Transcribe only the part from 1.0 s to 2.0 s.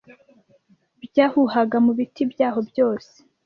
byahuhaga mu